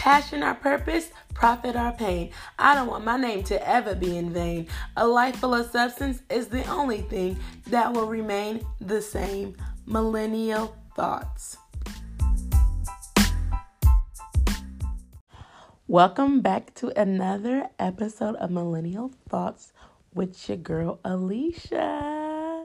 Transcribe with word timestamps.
Passion 0.00 0.42
our 0.42 0.54
purpose, 0.54 1.10
profit 1.34 1.76
our 1.76 1.92
pain. 1.92 2.30
I 2.58 2.74
don't 2.74 2.86
want 2.86 3.04
my 3.04 3.18
name 3.18 3.42
to 3.44 3.68
ever 3.68 3.94
be 3.94 4.16
in 4.16 4.32
vain. 4.32 4.66
A 4.96 5.06
life 5.06 5.36
full 5.36 5.52
of 5.52 5.70
substance 5.70 6.22
is 6.30 6.48
the 6.48 6.66
only 6.68 7.02
thing 7.02 7.38
that 7.66 7.92
will 7.92 8.06
remain 8.06 8.66
the 8.80 9.02
same. 9.02 9.54
Millennial 9.84 10.74
thoughts. 10.96 11.58
Welcome 15.86 16.40
back 16.40 16.74
to 16.76 16.98
another 16.98 17.68
episode 17.78 18.36
of 18.36 18.50
Millennial 18.50 19.12
Thoughts 19.28 19.74
with 20.14 20.48
your 20.48 20.56
girl 20.56 20.98
Alicia. 21.04 22.64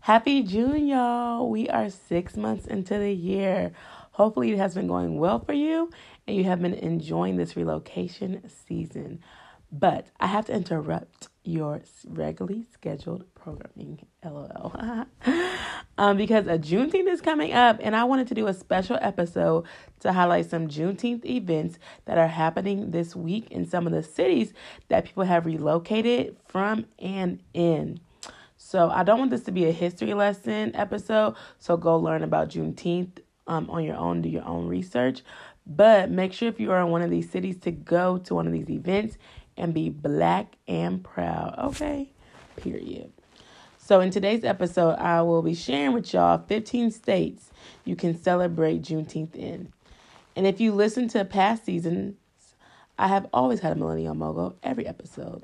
Happy 0.00 0.42
June, 0.42 0.88
y'all. 0.88 1.48
We 1.48 1.68
are 1.68 1.88
six 1.88 2.36
months 2.36 2.66
into 2.66 2.98
the 2.98 3.12
year. 3.12 3.72
Hopefully, 4.10 4.52
it 4.52 4.58
has 4.58 4.74
been 4.74 4.86
going 4.86 5.18
well 5.18 5.38
for 5.38 5.52
you 5.52 5.90
and 6.26 6.36
you 6.36 6.44
have 6.44 6.60
been 6.60 6.74
enjoying 6.74 7.36
this 7.36 7.56
relocation 7.56 8.42
season. 8.66 9.20
But 9.70 10.06
I 10.20 10.28
have 10.28 10.46
to 10.46 10.52
interrupt 10.52 11.28
your 11.42 11.82
regularly 12.08 12.64
scheduled 12.72 13.24
programming, 13.34 14.06
lol. 14.24 14.72
um, 15.98 16.16
because 16.16 16.46
a 16.46 16.58
Juneteenth 16.58 17.08
is 17.08 17.20
coming 17.20 17.52
up, 17.52 17.78
and 17.82 17.96
I 17.96 18.04
wanted 18.04 18.28
to 18.28 18.34
do 18.34 18.46
a 18.46 18.54
special 18.54 18.98
episode 19.00 19.64
to 20.00 20.12
highlight 20.12 20.48
some 20.48 20.68
Juneteenth 20.68 21.24
events 21.24 21.78
that 22.04 22.18
are 22.18 22.28
happening 22.28 22.92
this 22.92 23.16
week 23.16 23.50
in 23.50 23.66
some 23.66 23.86
of 23.86 23.92
the 23.92 24.02
cities 24.02 24.52
that 24.88 25.06
people 25.06 25.24
have 25.24 25.44
relocated 25.44 26.36
from 26.46 26.86
and 27.00 27.40
in. 27.52 27.98
So 28.56 28.88
I 28.90 29.02
don't 29.02 29.18
want 29.18 29.30
this 29.30 29.42
to 29.44 29.52
be 29.52 29.66
a 29.66 29.72
history 29.72 30.14
lesson 30.14 30.74
episode. 30.74 31.34
So 31.58 31.76
go 31.76 31.98
learn 31.98 32.22
about 32.22 32.48
Juneteenth 32.48 33.18
um, 33.46 33.68
on 33.68 33.84
your 33.84 33.96
own, 33.96 34.22
do 34.22 34.28
your 34.28 34.46
own 34.46 34.68
research. 34.68 35.22
But 35.66 36.10
make 36.10 36.32
sure 36.32 36.48
if 36.48 36.60
you 36.60 36.72
are 36.72 36.80
in 36.80 36.90
one 36.90 37.02
of 37.02 37.10
these 37.10 37.30
cities 37.30 37.56
to 37.60 37.70
go 37.70 38.18
to 38.18 38.34
one 38.34 38.46
of 38.46 38.52
these 38.52 38.68
events 38.68 39.16
and 39.56 39.72
be 39.72 39.88
black 39.88 40.56
and 40.68 41.02
proud. 41.02 41.54
Okay? 41.58 42.10
Period. 42.56 43.12
So, 43.78 44.00
in 44.00 44.10
today's 44.10 44.44
episode, 44.44 44.94
I 44.94 45.20
will 45.22 45.42
be 45.42 45.54
sharing 45.54 45.92
with 45.92 46.12
y'all 46.12 46.38
15 46.38 46.90
states 46.90 47.50
you 47.84 47.96
can 47.96 48.20
celebrate 48.20 48.82
Juneteenth 48.82 49.34
in. 49.34 49.72
And 50.36 50.46
if 50.46 50.60
you 50.60 50.72
listen 50.72 51.08
to 51.08 51.24
past 51.24 51.64
seasons, 51.64 52.16
I 52.98 53.08
have 53.08 53.26
always 53.32 53.60
had 53.60 53.72
a 53.72 53.74
millennial 53.74 54.14
mogul 54.14 54.56
every 54.62 54.86
episode, 54.86 55.42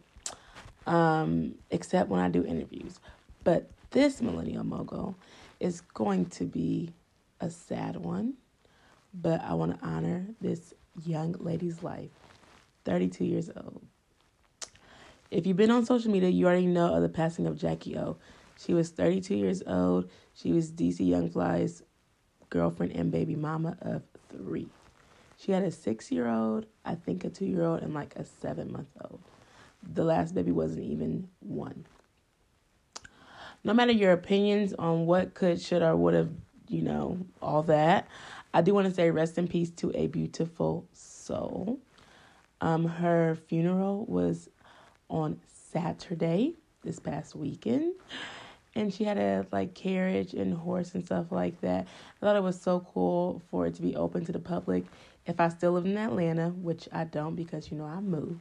um, 0.86 1.54
except 1.70 2.08
when 2.08 2.20
I 2.20 2.28
do 2.28 2.44
interviews. 2.44 2.98
But 3.44 3.70
this 3.90 4.22
millennial 4.22 4.64
mogul 4.64 5.16
is 5.58 5.80
going 5.80 6.26
to 6.26 6.44
be 6.44 6.94
a 7.40 7.50
sad 7.50 7.96
one 7.96 8.34
but 9.12 9.40
I 9.42 9.54
want 9.54 9.78
to 9.78 9.86
honor 9.86 10.26
this 10.40 10.74
young 11.04 11.32
lady's 11.38 11.82
life, 11.82 12.10
32 12.84 13.24
years 13.24 13.50
old. 13.56 13.82
If 15.30 15.46
you've 15.46 15.56
been 15.56 15.70
on 15.70 15.86
social 15.86 16.10
media, 16.10 16.28
you 16.28 16.46
already 16.46 16.66
know 16.66 16.94
of 16.94 17.02
the 17.02 17.08
passing 17.08 17.46
of 17.46 17.58
Jackie 17.58 17.96
O. 17.96 18.16
She 18.58 18.74
was 18.74 18.90
32 18.90 19.36
years 19.36 19.62
old. 19.66 20.10
She 20.34 20.52
was 20.52 20.72
DC 20.72 21.06
Young 21.06 21.30
Fly's 21.30 21.82
girlfriend 22.50 22.92
and 22.92 23.10
baby 23.10 23.36
mama 23.36 23.76
of 23.80 24.02
three. 24.28 24.68
She 25.38 25.52
had 25.52 25.62
a 25.62 25.70
six 25.70 26.10
year 26.12 26.28
old, 26.28 26.66
I 26.84 26.94
think 26.94 27.24
a 27.24 27.30
two 27.30 27.46
year 27.46 27.64
old, 27.64 27.80
and 27.80 27.94
like 27.94 28.14
a 28.16 28.24
seven 28.24 28.72
month 28.72 28.88
old. 29.02 29.20
The 29.82 30.04
last 30.04 30.34
baby 30.34 30.50
wasn't 30.50 30.84
even 30.84 31.28
one. 31.40 31.86
No 33.64 33.72
matter 33.72 33.92
your 33.92 34.12
opinions 34.12 34.74
on 34.74 35.06
what 35.06 35.34
could, 35.34 35.60
should, 35.60 35.82
or 35.82 35.96
would 35.96 36.14
have, 36.14 36.30
you 36.68 36.82
know, 36.82 37.18
all 37.40 37.62
that, 37.64 38.08
I 38.52 38.62
do 38.62 38.74
want 38.74 38.88
to 38.88 38.94
say 38.94 39.10
rest 39.10 39.38
in 39.38 39.46
peace 39.46 39.70
to 39.76 39.92
a 39.94 40.08
beautiful 40.08 40.86
soul. 40.92 41.78
Um, 42.60 42.84
her 42.84 43.38
funeral 43.46 44.04
was 44.06 44.48
on 45.08 45.40
Saturday 45.72 46.54
this 46.82 46.98
past 46.98 47.34
weekend. 47.34 47.94
And 48.74 48.92
she 48.92 49.04
had 49.04 49.18
a 49.18 49.46
like 49.50 49.74
carriage 49.74 50.32
and 50.34 50.54
horse 50.54 50.94
and 50.94 51.04
stuff 51.04 51.32
like 51.32 51.60
that. 51.60 51.86
I 51.86 52.24
thought 52.24 52.36
it 52.36 52.42
was 52.42 52.60
so 52.60 52.86
cool 52.92 53.42
for 53.50 53.66
it 53.66 53.74
to 53.76 53.82
be 53.82 53.96
open 53.96 54.24
to 54.26 54.32
the 54.32 54.38
public. 54.38 54.84
If 55.26 55.40
I 55.40 55.48
still 55.48 55.72
lived 55.72 55.86
in 55.86 55.96
Atlanta, 55.96 56.48
which 56.50 56.88
I 56.92 57.04
don't 57.04 57.34
because 57.34 57.70
you 57.70 57.76
know 57.76 57.84
I 57.84 58.00
moved 58.00 58.40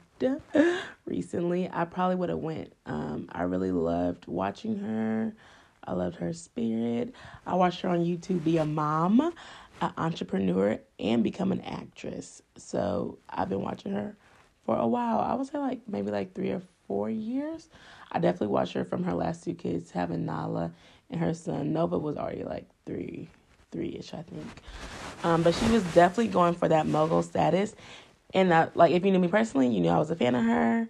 recently, 1.05 1.69
I 1.71 1.85
probably 1.85 2.15
would 2.15 2.29
have 2.29 2.39
went. 2.39 2.73
Um, 2.85 3.27
I 3.31 3.43
really 3.43 3.71
loved 3.71 4.27
watching 4.27 4.77
her. 4.79 5.33
I 5.83 5.93
loved 5.93 6.17
her 6.17 6.33
spirit. 6.33 7.13
I 7.47 7.55
watched 7.55 7.81
her 7.81 7.89
on 7.89 8.05
YouTube 8.05 8.43
be 8.43 8.57
a 8.57 8.65
mom 8.65 9.33
an 9.81 9.91
entrepreneur 9.97 10.79
and 10.99 11.23
become 11.23 11.51
an 11.51 11.61
actress. 11.61 12.41
So 12.57 13.19
I've 13.29 13.49
been 13.49 13.61
watching 13.61 13.93
her 13.93 14.15
for 14.65 14.77
a 14.77 14.87
while. 14.87 15.19
I 15.19 15.33
would 15.33 15.47
say 15.47 15.57
like 15.57 15.81
maybe 15.87 16.11
like 16.11 16.33
three 16.33 16.51
or 16.51 16.61
four 16.87 17.09
years. 17.09 17.69
I 18.11 18.19
definitely 18.19 18.47
watched 18.47 18.73
her 18.73 18.83
from 18.83 19.03
her 19.03 19.13
last 19.13 19.43
two 19.43 19.53
kids, 19.53 19.91
having 19.91 20.25
Nala 20.25 20.71
and 21.09 21.19
her 21.21 21.33
son. 21.33 21.73
Nova 21.73 21.97
was 21.97 22.17
already 22.17 22.43
like 22.43 22.67
three, 22.85 23.29
three 23.71 23.95
ish, 23.97 24.13
I 24.13 24.23
think. 24.23 24.63
Um, 25.23 25.43
but 25.43 25.53
she 25.53 25.69
was 25.69 25.83
definitely 25.93 26.27
going 26.27 26.55
for 26.55 26.67
that 26.67 26.87
mogul 26.87 27.23
status. 27.23 27.75
And 28.33 28.51
uh, 28.51 28.69
like 28.75 28.91
if 28.91 29.05
you 29.05 29.11
knew 29.11 29.19
me 29.19 29.27
personally, 29.27 29.67
you 29.67 29.79
knew 29.79 29.89
I 29.89 29.97
was 29.97 30.11
a 30.11 30.15
fan 30.15 30.35
of 30.35 30.43
her. 30.45 30.89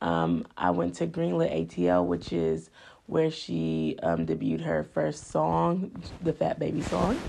Um, 0.00 0.46
I 0.56 0.70
went 0.70 0.94
to 0.96 1.06
Greenlit 1.06 1.68
ATL, 1.68 2.06
which 2.06 2.32
is 2.32 2.70
where 3.06 3.30
she 3.30 3.96
um, 4.02 4.26
debuted 4.26 4.62
her 4.62 4.84
first 4.84 5.30
song, 5.30 5.90
the 6.22 6.32
Fat 6.32 6.58
Baby 6.58 6.82
song. 6.82 7.20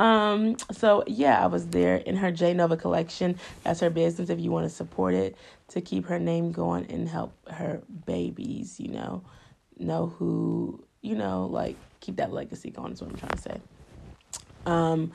Um, 0.00 0.56
so 0.72 1.04
yeah, 1.06 1.44
I 1.44 1.46
was 1.46 1.66
there 1.66 1.96
in 1.96 2.16
her 2.16 2.32
J 2.32 2.54
Nova 2.54 2.74
collection. 2.74 3.38
That's 3.64 3.80
her 3.80 3.90
business 3.90 4.30
if 4.30 4.40
you 4.40 4.50
want 4.50 4.64
to 4.64 4.74
support 4.74 5.12
it 5.12 5.36
to 5.68 5.82
keep 5.82 6.06
her 6.06 6.18
name 6.18 6.52
going 6.52 6.90
and 6.90 7.06
help 7.06 7.34
her 7.50 7.82
babies, 8.06 8.80
you 8.80 8.88
know, 8.88 9.22
know 9.78 10.06
who, 10.06 10.82
you 11.02 11.14
know, 11.14 11.44
like 11.44 11.76
keep 12.00 12.16
that 12.16 12.32
legacy 12.32 12.70
going 12.70 12.92
is 12.94 13.02
what 13.02 13.10
I'm 13.10 13.18
trying 13.18 13.32
to 13.32 13.38
say. 13.38 13.60
Um, 14.64 15.12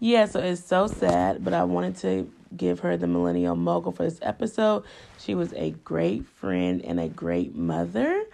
yeah, 0.00 0.24
so 0.24 0.40
it's 0.40 0.64
so 0.64 0.86
sad, 0.86 1.44
but 1.44 1.52
I 1.52 1.64
wanted 1.64 1.96
to 1.98 2.32
give 2.56 2.80
her 2.80 2.96
the 2.96 3.06
Millennial 3.06 3.54
Mogul 3.54 3.92
for 3.92 4.04
this 4.04 4.18
episode. 4.22 4.84
She 5.18 5.34
was 5.34 5.52
a 5.52 5.72
great 5.84 6.26
friend 6.26 6.82
and 6.82 6.98
a 6.98 7.08
great 7.08 7.54
mother. 7.54 8.24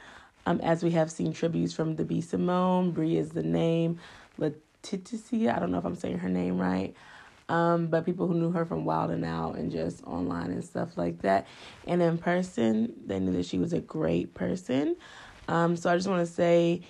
Um, 0.47 0.61
as 0.61 0.85
we 0.85 0.93
have 0.93 1.11
seen 1.11 1.33
tributes 1.33 1.73
from 1.75 1.97
the 1.97 2.05
B. 2.05 2.21
Simone, 2.21 2.93
Brie 2.93 3.17
is 3.17 3.31
the 3.31 3.43
name, 3.43 3.99
Letitia, 4.93 5.55
I 5.55 5.59
don't 5.59 5.71
know 5.71 5.79
if 5.79 5.85
I'm 5.85 5.97
saying 5.97 6.19
her 6.19 6.29
name 6.29 6.59
right. 6.59 6.95
Um, 7.49 7.87
but 7.87 8.05
people 8.05 8.27
who 8.27 8.35
knew 8.35 8.51
her 8.51 8.67
from 8.67 8.85
Wild 8.85 9.11
'N 9.11 9.25
Out 9.25 9.57
and 9.57 9.73
just 9.73 10.05
online 10.05 10.51
and 10.51 10.63
stuff 10.63 10.99
like 10.99 11.23
that. 11.23 11.47
And 11.87 12.03
in 12.03 12.19
person, 12.19 12.93
they 13.07 13.19
knew 13.19 13.33
that 13.33 13.47
she 13.47 13.59
was 13.59 13.73
a 13.73 13.81
great 13.81 14.35
person. 14.35 14.97
Um, 15.49 15.77
so 15.77 15.91
I 15.91 15.97
just 15.97 16.09
want 16.09 16.27
to 16.27 16.33
say, 16.33 16.83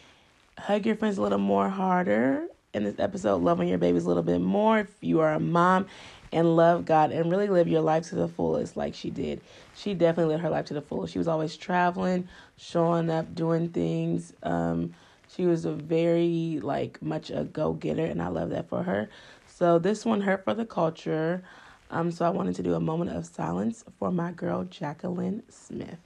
hug 0.58 0.84
your 0.84 0.96
friends 0.96 1.18
a 1.18 1.22
little 1.22 1.38
more 1.38 1.68
harder 1.68 2.48
in 2.74 2.82
this 2.82 2.98
episode. 2.98 3.36
Love 3.36 3.60
on 3.60 3.68
your 3.68 3.78
babies 3.78 4.04
a 4.04 4.08
little 4.08 4.24
bit 4.24 4.40
more 4.40 4.80
if 4.80 4.88
you 5.00 5.20
are 5.20 5.32
a 5.32 5.40
mom 5.40 5.86
and 6.32 6.56
love 6.56 6.84
God 6.84 7.12
and 7.12 7.30
really 7.30 7.48
live 7.48 7.68
your 7.68 7.80
life 7.80 8.08
to 8.08 8.16
the 8.16 8.28
fullest 8.28 8.76
like 8.76 8.94
she 8.94 9.10
did. 9.10 9.40
She 9.76 9.94
definitely 9.94 10.32
lived 10.32 10.42
her 10.42 10.50
life 10.50 10.66
to 10.66 10.74
the 10.74 10.82
fullest. 10.82 11.12
She 11.12 11.18
was 11.18 11.28
always 11.28 11.56
traveling, 11.56 12.28
showing 12.56 13.10
up, 13.10 13.32
doing 13.34 13.68
things. 13.68 14.32
Um, 14.42 14.92
she 15.34 15.46
was 15.46 15.64
a 15.64 15.72
very 15.72 16.60
like 16.62 17.00
much 17.02 17.30
a 17.30 17.44
go 17.44 17.72
getter, 17.72 18.04
and 18.04 18.22
I 18.22 18.28
love 18.28 18.50
that 18.50 18.68
for 18.68 18.82
her. 18.82 19.08
So 19.46 19.78
this 19.78 20.04
one 20.04 20.20
hurt 20.20 20.44
for 20.44 20.54
the 20.54 20.66
culture. 20.66 21.42
Um, 21.90 22.10
so 22.10 22.24
I 22.26 22.30
wanted 22.30 22.54
to 22.56 22.62
do 22.62 22.74
a 22.74 22.80
moment 22.80 23.10
of 23.10 23.26
silence 23.26 23.84
for 23.98 24.10
my 24.10 24.30
girl 24.32 24.64
Jacklyn 24.64 25.42
Smith. 25.48 25.98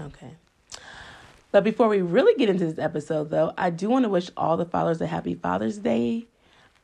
Okay. 0.00 0.34
But 1.52 1.62
before 1.62 1.88
we 1.88 2.02
really 2.02 2.34
get 2.36 2.48
into 2.48 2.66
this 2.66 2.78
episode, 2.78 3.30
though, 3.30 3.52
I 3.56 3.70
do 3.70 3.88
want 3.88 4.04
to 4.04 4.08
wish 4.08 4.28
all 4.36 4.56
the 4.56 4.64
fathers 4.64 5.00
a 5.00 5.06
happy 5.06 5.34
Father's 5.34 5.78
Day. 5.78 6.26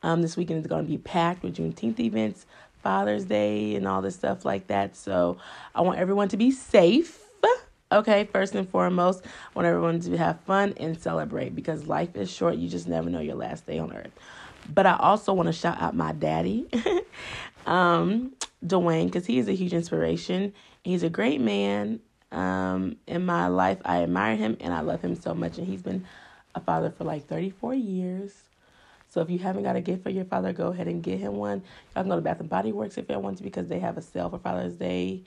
Um, 0.01 0.21
this 0.21 0.37
weekend 0.37 0.61
is 0.61 0.67
going 0.67 0.85
to 0.85 0.89
be 0.89 0.97
packed 0.97 1.43
with 1.43 1.57
Juneteenth 1.57 1.99
events, 1.99 2.45
Father's 2.81 3.25
Day, 3.25 3.75
and 3.75 3.87
all 3.87 4.01
this 4.01 4.15
stuff 4.15 4.45
like 4.45 4.67
that. 4.67 4.95
So 4.95 5.37
I 5.73 5.81
want 5.81 5.99
everyone 5.99 6.27
to 6.29 6.37
be 6.37 6.51
safe. 6.51 7.19
Okay, 7.91 8.23
first 8.31 8.55
and 8.55 8.69
foremost, 8.69 9.25
I 9.25 9.29
want 9.53 9.65
everyone 9.65 9.99
to 9.99 10.17
have 10.17 10.39
fun 10.41 10.73
and 10.77 10.97
celebrate 10.97 11.53
because 11.53 11.87
life 11.87 12.15
is 12.15 12.31
short. 12.31 12.55
You 12.55 12.69
just 12.69 12.87
never 12.87 13.09
know 13.09 13.19
your 13.19 13.35
last 13.35 13.67
day 13.67 13.79
on 13.79 13.91
earth. 13.91 14.11
But 14.73 14.85
I 14.85 14.95
also 14.95 15.33
want 15.33 15.47
to 15.47 15.53
shout 15.53 15.81
out 15.81 15.93
my 15.93 16.13
daddy, 16.13 16.67
um, 17.65 18.31
Dwayne, 18.65 19.07
because 19.07 19.25
he 19.25 19.39
is 19.39 19.49
a 19.49 19.53
huge 19.53 19.73
inspiration. 19.73 20.53
He's 20.83 21.03
a 21.03 21.09
great 21.09 21.41
man 21.41 21.99
um, 22.31 22.95
in 23.07 23.25
my 23.25 23.47
life. 23.47 23.79
I 23.83 24.03
admire 24.03 24.35
him 24.35 24.55
and 24.61 24.73
I 24.73 24.81
love 24.81 25.01
him 25.01 25.15
so 25.15 25.33
much. 25.33 25.57
And 25.57 25.67
he's 25.67 25.81
been 25.81 26.05
a 26.55 26.61
father 26.61 26.91
for 26.91 27.03
like 27.03 27.27
34 27.27 27.73
years. 27.75 28.33
So 29.11 29.19
if 29.19 29.29
you 29.29 29.39
haven't 29.39 29.63
got 29.63 29.75
a 29.75 29.81
gift 29.81 30.03
for 30.03 30.09
your 30.09 30.23
father, 30.23 30.53
go 30.53 30.67
ahead 30.67 30.87
and 30.87 31.03
get 31.03 31.19
him 31.19 31.35
one. 31.35 31.63
Y'all 31.93 32.03
can 32.03 32.09
go 32.09 32.15
to 32.15 32.21
Bath 32.21 32.39
and 32.39 32.49
Body 32.49 32.71
Works 32.71 32.97
if 32.97 33.09
y'all 33.09 33.21
want 33.21 33.37
to 33.39 33.43
because 33.43 33.67
they 33.67 33.79
have 33.79 33.97
a 33.97 34.01
sale 34.01 34.29
for 34.29 34.39
Father's 34.39 34.75
Day. 34.75 35.23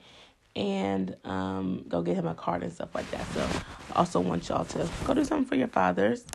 And 0.55 1.15
um, 1.23 1.85
go 1.87 2.01
get 2.01 2.15
him 2.15 2.25
a 2.25 2.33
card 2.33 2.63
and 2.63 2.73
stuff 2.73 2.95
like 2.95 3.09
that. 3.11 3.23
So 3.33 3.47
I 3.93 3.99
also 3.99 4.19
want 4.19 4.49
y'all 4.49 4.65
to 4.65 4.89
go 5.05 5.13
do 5.13 5.23
something 5.23 5.45
for 5.45 5.55
your 5.55 5.67
fathers. 5.67 6.25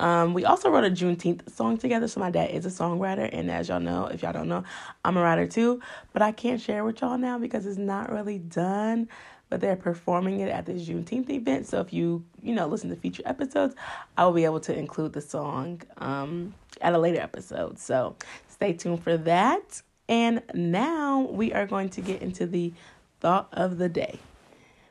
Um, 0.00 0.32
we 0.32 0.44
also 0.44 0.70
wrote 0.70 0.84
a 0.84 0.90
Juneteenth 0.90 1.50
song 1.50 1.76
together. 1.76 2.08
So 2.08 2.20
my 2.20 2.30
dad 2.30 2.52
is 2.52 2.64
a 2.64 2.70
songwriter, 2.70 3.28
and 3.32 3.50
as 3.50 3.68
y'all 3.68 3.80
know, 3.80 4.06
if 4.06 4.22
y'all 4.22 4.32
don't 4.32 4.48
know, 4.48 4.64
I'm 5.04 5.16
a 5.16 5.20
writer 5.22 5.46
too. 5.46 5.82
But 6.12 6.22
I 6.22 6.32
can't 6.32 6.60
share 6.60 6.84
with 6.84 7.00
y'all 7.00 7.18
now 7.18 7.38
because 7.38 7.66
it's 7.66 7.78
not 7.78 8.10
really 8.10 8.38
done. 8.38 9.08
But 9.50 9.60
they're 9.60 9.76
performing 9.76 10.40
it 10.40 10.50
at 10.50 10.66
this 10.66 10.86
Juneteenth 10.86 11.30
event. 11.30 11.66
So 11.66 11.80
if 11.80 11.92
you 11.92 12.24
you 12.42 12.54
know 12.54 12.66
listen 12.66 12.90
to 12.90 12.96
future 12.96 13.22
episodes, 13.24 13.74
I 14.16 14.24
will 14.24 14.32
be 14.32 14.44
able 14.44 14.60
to 14.60 14.76
include 14.76 15.12
the 15.12 15.20
song 15.20 15.82
um, 15.98 16.54
at 16.80 16.92
a 16.92 16.98
later 16.98 17.20
episode. 17.20 17.78
So 17.78 18.16
stay 18.48 18.74
tuned 18.74 19.02
for 19.02 19.16
that. 19.16 19.82
And 20.08 20.42
now 20.54 21.20
we 21.20 21.52
are 21.52 21.66
going 21.66 21.90
to 21.90 22.00
get 22.00 22.22
into 22.22 22.46
the 22.46 22.72
thought 23.20 23.48
of 23.52 23.78
the 23.78 23.88
day 23.88 24.18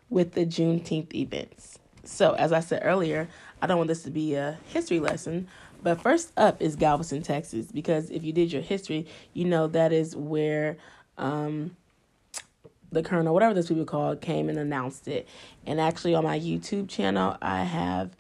with 0.10 0.34
the 0.34 0.46
Juneteenth 0.46 1.14
events. 1.14 1.80
So, 2.04 2.34
as 2.34 2.54
I 2.54 2.62
said 2.62 2.82
earlier, 2.86 3.28
I 3.62 3.68
don't 3.68 3.78
want 3.78 3.90
this 3.90 4.04
to 4.04 4.12
be 4.12 4.36
a 4.36 4.58
history 4.68 5.00
lesson, 5.00 5.48
but 5.84 6.02
first 6.02 6.32
up 6.38 6.62
is 6.62 6.76
Galveston, 6.76 7.22
Texas, 7.22 7.72
because 7.72 8.10
if 8.10 8.24
you 8.24 8.32
did 8.32 8.52
your 8.52 8.62
history, 8.62 9.08
you 9.34 9.46
know 9.46 9.68
that 9.68 9.92
is 9.92 10.16
where 10.16 10.78
um, 11.18 11.76
the 12.92 13.04
colonel, 13.04 13.34
whatever 13.34 13.54
this 13.54 13.68
people 13.68 13.86
call 13.86 14.12
it, 14.12 14.22
came 14.22 14.50
and 14.50 14.58
announced 14.58 15.08
it. 15.08 15.28
And 15.66 15.80
actually, 15.80 16.16
on 16.16 16.24
my 16.24 16.40
YouTube 16.40 16.90
channel, 16.90 17.38
I 17.42 17.64
have 17.64 18.16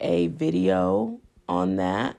a 0.00 0.28
video 0.28 1.20
on 1.48 1.76
that. 1.76 2.16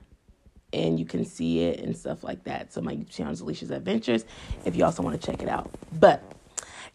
And 0.72 1.00
you 1.00 1.04
can 1.04 1.24
see 1.24 1.64
it 1.64 1.80
and 1.80 1.96
stuff 1.96 2.22
like 2.22 2.44
that. 2.44 2.72
So 2.72 2.80
my 2.80 2.94
YouTube 2.94 3.10
channel 3.10 3.32
is 3.32 3.40
Alicia's 3.40 3.72
Adventures 3.72 4.24
if 4.64 4.76
you 4.76 4.84
also 4.84 5.02
want 5.02 5.20
to 5.20 5.26
check 5.30 5.42
it 5.42 5.48
out. 5.48 5.68
But 5.98 6.22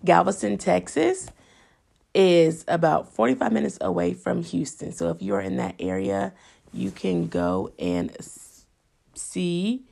Galveston, 0.06 0.58
Texas 0.58 1.30
is 2.14 2.64
about 2.70 3.14
45 3.14 3.52
minutes 3.52 3.78
away 3.82 4.14
from 4.14 4.44
Houston. 4.44 4.94
So 4.94 5.10
if 5.10 5.22
you're 5.22 5.42
in 5.42 5.58
that 5.58 5.76
area, 5.80 6.34
you 6.72 6.90
can 6.90 7.28
go 7.28 7.74
and 7.78 8.16
see 9.14 9.84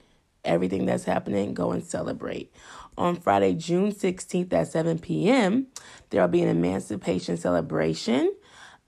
everything 0.46 0.86
that's 0.86 1.04
happening, 1.04 1.54
go 1.54 1.72
and 1.72 1.84
celebrate. 1.84 2.54
On 2.98 3.16
Friday, 3.16 3.54
June 3.54 3.92
16th 3.92 4.54
at 4.54 4.68
7 4.68 5.00
p.m., 5.00 5.68
there 6.10 6.22
will 6.22 6.28
be 6.28 6.42
an 6.42 6.50
emancipation 6.50 7.38
celebration 7.38 8.32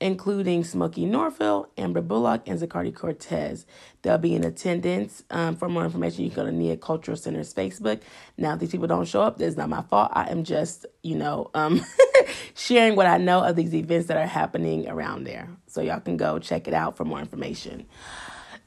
including 0.02 0.62
Smokie 0.64 1.10
Norful, 1.10 1.68
Amber 1.78 2.02
Bullock, 2.02 2.48
and 2.48 2.60
Zacardi 2.60 2.94
Cortez. 2.94 3.66
They'll 4.02 4.18
be 4.18 4.36
in 4.36 4.44
attendance. 4.44 5.24
Um, 5.30 5.56
for 5.56 5.70
more 5.70 5.86
information, 5.86 6.26
you 6.26 6.30
can 6.30 6.44
go 6.44 6.46
to 6.46 6.52
Nia 6.52 6.78
Cultural 6.78 7.16
Center's 7.16 7.54
Facebook. 7.54 8.02
Now, 8.38 8.54
if 8.54 8.60
these 8.60 8.72
people 8.72 8.88
don't 8.88 9.08
show 9.08 9.22
up, 9.22 9.38
that's 9.38 9.56
not 9.56 9.70
my 9.70 9.82
fault. 9.84 10.12
I 10.14 10.30
am 10.30 10.44
just, 10.44 10.86
you 11.02 11.16
know, 11.16 11.50
um, 11.54 11.82
sharing 12.56 12.96
what 12.96 13.08
I 13.08 13.18
know 13.18 13.44
of 13.44 13.56
these 13.56 13.74
events 13.74 14.08
that 14.08 14.18
are 14.18 14.28
happening 14.28 14.90
around 14.90 15.24
there. 15.24 15.50
So 15.68 15.82
y'all 15.82 16.02
can 16.02 16.18
go 16.18 16.40
check 16.40 16.68
it 16.68 16.74
out 16.74 16.98
for 16.98 17.06
more 17.06 17.20
information. 17.20 17.86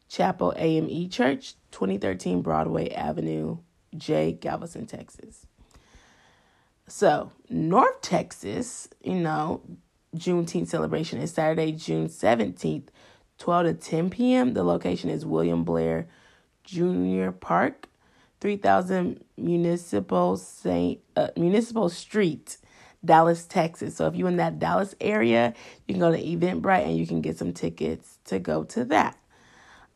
Chapel 0.09 0.53
AME 0.57 1.09
Church, 1.09 1.55
2013 1.73 2.43
Broadway 2.43 2.91
Avenue, 2.91 3.59
J, 3.97 4.33
Galveston, 4.33 4.87
Texas. 4.87 5.47
So, 6.89 7.33
North 7.51 8.01
Texas, 8.01 8.89
you 9.03 9.17
know, 9.17 9.63
Juneteenth 10.15 10.69
celebration 10.69 11.21
is 11.21 11.33
Saturday, 11.33 11.73
June 11.73 12.09
17th, 12.09 12.89
12 13.39 13.67
to 13.67 13.75
10 13.75 14.11
p.m. 14.11 14.55
The 14.55 14.63
location 14.63 15.11
is 15.11 15.27
William 15.27 15.65
Blair 15.65 16.07
Jr. 16.65 17.31
Park, 17.31 17.89
3000 18.41 19.25
Municipal 19.37 20.37
Saint 20.37 21.01
uh, 21.17 21.29
Municipal 21.37 21.89
Street, 21.89 22.59
Dallas, 23.07 23.45
Texas. 23.47 23.97
So 23.97 24.07
if 24.07 24.15
you're 24.15 24.29
in 24.29 24.37
that 24.37 24.59
Dallas 24.59 24.95
area, 25.01 25.55
you 25.87 25.95
can 25.95 26.01
go 26.01 26.11
to 26.11 26.23
Eventbrite 26.23 26.85
and 26.85 26.97
you 26.97 27.07
can 27.07 27.21
get 27.21 27.39
some 27.39 27.53
tickets 27.53 28.19
to 28.27 28.39
go 28.39 28.65
to 28.65 28.85
that. 28.87 29.17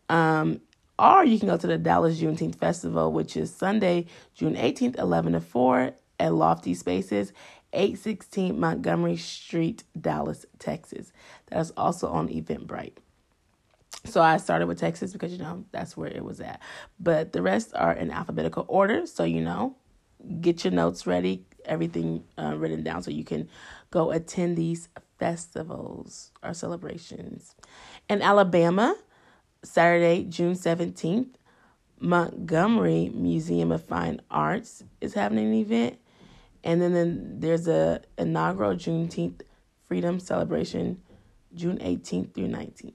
Um, 0.08 0.60
or 0.98 1.24
you 1.24 1.38
can 1.38 1.48
go 1.48 1.56
to 1.56 1.66
the 1.66 1.78
Dallas 1.78 2.20
Juneteenth 2.20 2.56
Festival, 2.56 3.12
which 3.12 3.36
is 3.36 3.54
Sunday, 3.54 4.06
June 4.34 4.54
18th, 4.54 4.98
11 4.98 5.32
to 5.32 5.40
4 5.40 5.92
at 6.18 6.34
Lofty 6.34 6.74
Spaces, 6.74 7.32
816 7.72 8.58
Montgomery 8.58 9.16
Street, 9.16 9.84
Dallas, 9.98 10.44
Texas. 10.58 11.12
That 11.46 11.60
is 11.60 11.72
also 11.76 12.08
on 12.08 12.28
Eventbrite. 12.28 12.96
So 14.04 14.20
I 14.20 14.36
started 14.38 14.66
with 14.66 14.78
Texas 14.78 15.12
because 15.12 15.32
you 15.32 15.38
know 15.38 15.64
that's 15.72 15.96
where 15.96 16.08
it 16.08 16.24
was 16.24 16.40
at. 16.40 16.60
But 16.98 17.32
the 17.32 17.42
rest 17.42 17.72
are 17.74 17.92
in 17.92 18.10
alphabetical 18.10 18.64
order, 18.68 19.06
so 19.06 19.24
you 19.24 19.40
know, 19.40 19.76
get 20.40 20.64
your 20.64 20.72
notes 20.72 21.06
ready, 21.06 21.44
everything 21.64 22.24
uh, 22.38 22.54
written 22.56 22.82
down 22.82 23.02
so 23.02 23.10
you 23.10 23.24
can 23.24 23.48
go 23.90 24.10
attend 24.10 24.56
these 24.56 24.88
festivals 25.18 26.32
or 26.42 26.54
celebrations. 26.54 27.54
In 28.08 28.22
Alabama, 28.22 28.96
Saturday, 29.62 30.24
June 30.24 30.54
17th, 30.54 31.34
Montgomery 32.00 33.10
Museum 33.14 33.70
of 33.70 33.84
Fine 33.84 34.22
Arts 34.30 34.82
is 35.00 35.14
having 35.14 35.38
an 35.38 35.52
event. 35.52 35.98
And 36.64 36.80
then, 36.80 36.94
then 36.94 37.40
there's 37.40 37.68
a 37.68 38.02
inaugural 38.18 38.74
Juneteenth 38.74 39.42
Freedom 39.86 40.18
Celebration, 40.18 41.02
June 41.54 41.78
18th 41.78 42.34
through 42.34 42.48
19th. 42.48 42.94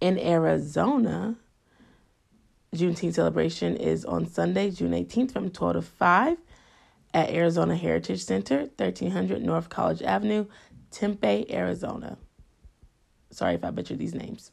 In 0.00 0.18
Arizona, 0.18 1.36
Juneteenth 2.74 3.14
celebration 3.14 3.76
is 3.76 4.04
on 4.04 4.26
Sunday, 4.26 4.70
June 4.70 4.92
18th 4.92 5.32
from 5.32 5.50
12 5.50 5.74
to 5.74 5.82
5 5.82 6.38
at 7.14 7.30
Arizona 7.30 7.76
Heritage 7.76 8.24
Center, 8.24 8.60
1300 8.76 9.42
North 9.42 9.68
College 9.68 10.02
Avenue, 10.02 10.46
Tempe, 10.90 11.46
Arizona. 11.50 12.18
Sorry 13.30 13.54
if 13.54 13.64
I 13.64 13.70
butchered 13.70 13.98
these 13.98 14.14
names. 14.14 14.50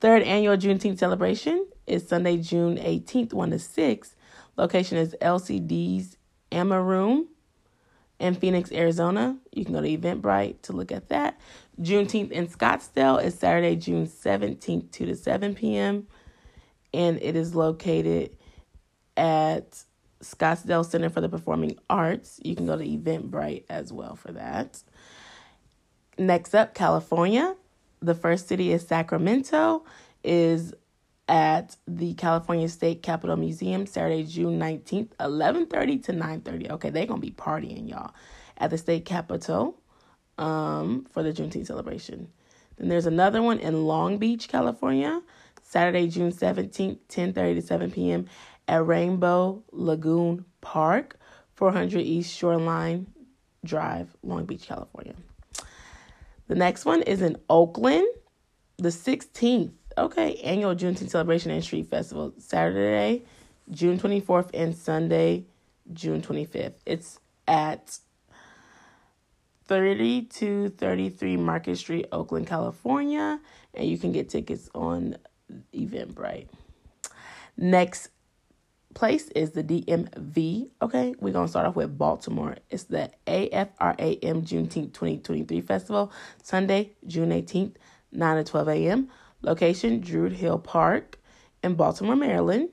Third 0.00 0.22
annual 0.22 0.56
Juneteenth 0.56 0.98
celebration 0.98 1.66
is 1.86 2.06
Sunday, 2.06 2.36
June 2.36 2.76
18th, 2.78 3.32
1 3.32 3.50
to 3.50 3.58
6 3.58 4.14
Location 4.56 4.98
is 4.98 5.16
LCD's 5.20 6.16
Emma 6.52 6.80
Room 6.80 7.28
in 8.20 8.34
Phoenix, 8.34 8.70
Arizona. 8.70 9.36
You 9.52 9.64
can 9.64 9.74
go 9.74 9.80
to 9.80 9.88
Eventbrite 9.88 10.62
to 10.62 10.72
look 10.72 10.92
at 10.92 11.08
that. 11.08 11.40
Juneteenth 11.80 12.30
in 12.30 12.46
Scottsdale 12.46 13.22
is 13.22 13.36
Saturday, 13.36 13.74
June 13.74 14.06
17th, 14.06 14.92
2 14.92 15.06
to 15.06 15.16
7 15.16 15.54
p.m. 15.54 16.06
And 16.94 17.20
it 17.20 17.36
is 17.36 17.54
located 17.54 18.36
at 19.16 19.84
Scottsdale 20.22 20.86
Center 20.86 21.10
for 21.10 21.20
the 21.20 21.28
Performing 21.28 21.76
Arts. 21.90 22.40
You 22.42 22.56
can 22.56 22.66
go 22.66 22.78
to 22.78 22.84
Eventbrite 22.84 23.64
as 23.68 23.92
well 23.92 24.16
for 24.16 24.32
that. 24.32 24.82
Next 26.16 26.54
up, 26.54 26.74
California. 26.74 27.56
The 28.00 28.14
first 28.14 28.48
city 28.48 28.72
is 28.72 28.86
Sacramento. 28.86 29.84
Is 30.22 30.72
at 31.28 31.76
the 31.86 32.14
California 32.14 32.68
State 32.68 33.02
Capitol 33.02 33.36
Museum 33.36 33.86
Saturday, 33.86 34.24
June 34.24 34.58
19th, 34.58 35.10
11:30 35.20 36.02
to 36.04 36.12
9:30. 36.12 36.70
Okay, 36.70 36.90
they're 36.90 37.06
going 37.06 37.20
to 37.20 37.26
be 37.26 37.32
partying 37.32 37.88
y'all 37.88 38.12
at 38.58 38.70
the 38.70 38.78
state 38.78 39.04
capitol 39.04 39.76
um 40.38 41.06
for 41.10 41.22
the 41.22 41.32
Juneteenth 41.32 41.66
celebration. 41.66 42.28
Then 42.76 42.88
there's 42.88 43.06
another 43.06 43.40
one 43.42 43.58
in 43.58 43.84
Long 43.84 44.18
Beach, 44.18 44.48
California, 44.48 45.22
Saturday, 45.64 46.06
June 46.06 46.30
17th, 46.30 46.98
10:30 47.08 47.54
to 47.56 47.62
7 47.62 47.90
p.m. 47.90 48.28
at 48.68 48.86
Rainbow 48.86 49.64
Lagoon 49.72 50.44
Park, 50.60 51.18
400 51.54 52.00
East 52.00 52.36
Shoreline 52.36 53.06
Drive, 53.64 54.14
Long 54.22 54.44
Beach, 54.44 54.66
California. 54.66 55.14
The 56.46 56.54
next 56.54 56.84
one 56.84 57.02
is 57.02 57.22
in 57.22 57.38
Oakland, 57.48 58.06
the 58.76 58.90
16th. 58.90 59.72
Okay, 59.96 60.36
annual 60.36 60.74
Juneteenth 60.74 61.10
celebration 61.10 61.50
and 61.50 61.64
street 61.64 61.88
festival, 61.88 62.34
Saturday, 62.38 63.24
June 63.70 63.98
24th, 63.98 64.50
and 64.52 64.76
Sunday, 64.76 65.46
June 65.92 66.20
25th. 66.20 66.74
It's 66.84 67.18
at 67.48 67.98
3233 69.66 71.36
Market 71.38 71.78
Street, 71.78 72.06
Oakland, 72.12 72.46
California, 72.46 73.40
and 73.72 73.88
you 73.88 73.96
can 73.96 74.12
get 74.12 74.28
tickets 74.28 74.68
on 74.74 75.16
Eventbrite. 75.72 76.48
Next 77.56 78.08
place 78.94 79.28
is 79.30 79.52
the 79.52 79.62
DMV. 79.62 80.70
Okay, 80.82 81.14
we're 81.20 81.32
gonna 81.32 81.48
start 81.48 81.66
off 81.66 81.76
with 81.76 81.98
Baltimore. 81.98 82.56
It's 82.70 82.84
the 82.84 83.10
AFRAM 83.26 84.42
Juneteenth 84.42 84.92
2023 84.92 85.60
Festival, 85.60 86.12
Sunday, 86.42 86.92
June 87.06 87.30
18th, 87.30 87.74
9 88.12 88.36
to 88.36 88.44
12 88.44 88.68
a.m. 88.68 89.08
Location 89.42 90.00
Druid 90.00 90.32
Hill 90.32 90.58
Park 90.58 91.18
in 91.62 91.74
Baltimore, 91.74 92.16
Maryland. 92.16 92.70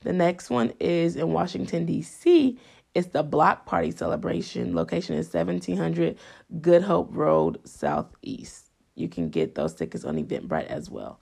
The 0.00 0.12
next 0.12 0.50
one 0.50 0.72
is 0.78 1.16
in 1.16 1.32
Washington, 1.32 1.86
D.C. 1.86 2.58
It's 2.94 3.08
the 3.08 3.22
Block 3.22 3.66
Party 3.66 3.90
celebration. 3.90 4.74
Location 4.74 5.16
is 5.16 5.32
1700 5.32 6.16
Good 6.60 6.82
Hope 6.82 7.08
Road, 7.12 7.58
Southeast. 7.64 8.70
You 8.94 9.08
can 9.08 9.28
get 9.28 9.54
those 9.54 9.74
tickets 9.74 10.04
on 10.04 10.16
Eventbrite 10.16 10.66
as 10.66 10.90
well. 10.90 11.20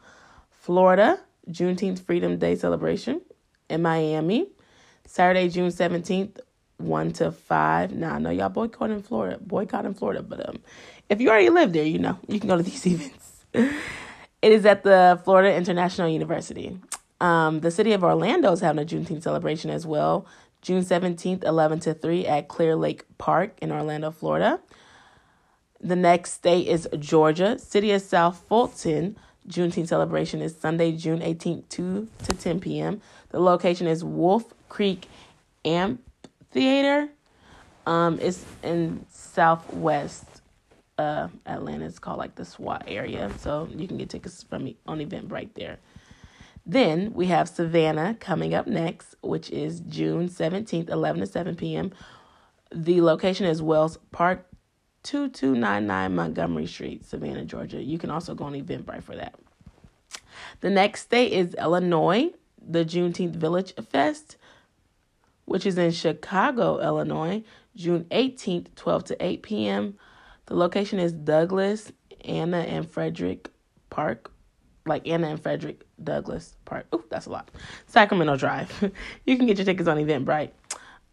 Florida, 0.64 1.20
Juneteenth 1.50 2.00
Freedom 2.00 2.38
Day 2.38 2.56
celebration 2.56 3.20
in 3.68 3.82
Miami. 3.82 4.48
Saturday, 5.06 5.50
June 5.50 5.68
17th, 5.68 6.38
1 6.78 7.12
to 7.12 7.32
5. 7.32 7.92
Now, 7.92 8.14
I 8.14 8.18
know 8.18 8.30
y'all 8.30 8.48
boycotting 8.48 9.02
Florida, 9.02 9.36
boycotting 9.42 9.92
Florida, 9.92 10.22
but 10.22 10.48
um, 10.48 10.60
if 11.10 11.20
you 11.20 11.28
already 11.28 11.50
live 11.50 11.74
there, 11.74 11.84
you 11.84 11.98
know, 11.98 12.18
you 12.28 12.40
can 12.40 12.48
go 12.48 12.56
to 12.56 12.62
these 12.62 12.86
events. 12.86 13.44
it 13.52 13.72
is 14.40 14.64
at 14.64 14.84
the 14.84 15.20
Florida 15.22 15.54
International 15.54 16.08
University. 16.08 16.78
Um, 17.20 17.60
the 17.60 17.70
city 17.70 17.92
of 17.92 18.02
Orlando 18.02 18.50
is 18.52 18.60
having 18.60 18.82
a 18.82 18.86
Juneteenth 18.86 19.22
celebration 19.22 19.70
as 19.70 19.86
well. 19.86 20.26
June 20.62 20.82
17th, 20.82 21.44
11 21.44 21.80
to 21.80 21.92
3 21.92 22.26
at 22.26 22.48
Clear 22.48 22.74
Lake 22.74 23.04
Park 23.18 23.58
in 23.60 23.70
Orlando, 23.70 24.10
Florida. 24.10 24.60
The 25.78 25.96
next 25.96 26.32
state 26.32 26.68
is 26.68 26.88
Georgia. 26.98 27.58
City 27.58 27.90
of 27.90 28.00
South 28.00 28.42
Fulton 28.48 29.18
Juneteenth 29.48 29.88
celebration 29.88 30.40
is 30.40 30.56
Sunday, 30.56 30.92
June 30.92 31.20
18th, 31.20 31.68
2 31.68 32.08
to 32.24 32.32
10 32.32 32.60
p.m. 32.60 33.00
The 33.30 33.40
location 33.40 33.86
is 33.86 34.02
Wolf 34.02 34.54
Creek 34.68 35.08
Amphitheater. 35.64 37.08
Um, 37.86 38.18
it's 38.22 38.44
in 38.62 39.04
Southwest 39.10 40.24
uh, 40.98 41.28
Atlanta. 41.46 41.84
It's 41.84 41.98
called 41.98 42.18
like 42.18 42.36
the 42.36 42.44
SWAT 42.44 42.84
area. 42.86 43.30
So 43.38 43.68
you 43.74 43.86
can 43.86 43.98
get 43.98 44.08
tickets 44.08 44.42
from 44.42 44.64
me 44.64 44.76
on 44.86 44.98
Eventbrite 44.98 45.54
there. 45.54 45.78
Then 46.66 47.12
we 47.12 47.26
have 47.26 47.48
Savannah 47.48 48.16
coming 48.18 48.54
up 48.54 48.66
next, 48.66 49.16
which 49.20 49.50
is 49.50 49.80
June 49.80 50.30
17th, 50.30 50.88
11 50.88 51.20
to 51.20 51.26
7 51.26 51.56
p.m. 51.56 51.92
The 52.72 53.02
location 53.02 53.44
is 53.44 53.60
Wells 53.60 53.98
Park 54.12 54.46
2299 55.04 56.14
Montgomery 56.14 56.66
Street, 56.66 57.04
Savannah, 57.04 57.44
Georgia. 57.44 57.82
You 57.82 57.98
can 57.98 58.10
also 58.10 58.34
go 58.34 58.44
on 58.44 58.54
Eventbrite 58.54 59.02
for 59.02 59.14
that. 59.16 59.34
The 60.60 60.70
next 60.70 61.10
day 61.10 61.30
is 61.30 61.54
Illinois, 61.54 62.30
the 62.66 62.84
Juneteenth 62.84 63.36
Village 63.36 63.74
Fest, 63.90 64.36
which 65.44 65.66
is 65.66 65.78
in 65.78 65.92
Chicago, 65.92 66.80
Illinois, 66.80 67.44
June 67.76 68.06
18th, 68.10 68.74
12 68.76 69.04
to 69.04 69.24
8 69.24 69.42
p.m. 69.42 69.98
The 70.46 70.54
location 70.54 70.98
is 70.98 71.12
Douglass, 71.12 71.92
Anna, 72.24 72.58
and 72.58 72.88
Frederick 72.88 73.50
Park. 73.90 74.30
Like 74.86 75.08
Anna 75.08 75.28
and 75.28 75.42
Frederick 75.42 75.86
Douglass 76.02 76.56
Park. 76.66 76.86
Ooh, 76.94 77.04
that's 77.08 77.26
a 77.26 77.30
lot. 77.30 77.50
Sacramento 77.86 78.36
Drive. 78.36 78.92
you 79.24 79.36
can 79.36 79.46
get 79.46 79.56
your 79.56 79.64
tickets 79.64 79.88
on 79.88 79.96
Eventbrite. 79.96 80.50